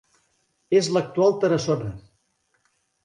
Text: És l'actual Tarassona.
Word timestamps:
És 0.79 0.89
l'actual 0.95 1.37
Tarassona. 1.43 1.93